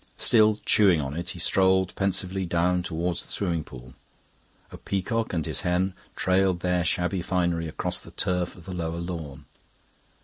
[0.17, 3.93] Still chewing on it, he strolled pensively down towards the swimming pool.
[4.71, 8.97] A peacock and his hen trailed their shabby finery across the turf of the lower
[8.97, 9.45] lawn.